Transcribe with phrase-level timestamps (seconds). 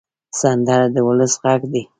[0.39, 1.83] سندره د ولس غږ دی